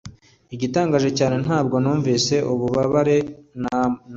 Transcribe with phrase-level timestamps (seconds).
[0.55, 3.17] Igitangaje cyane, ntabwo numvise ububabare
[3.61, 3.99] namba.